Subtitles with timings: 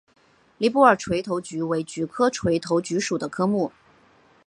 [0.57, 3.71] 尼泊尔垂头菊为菊科垂头菊属的植物。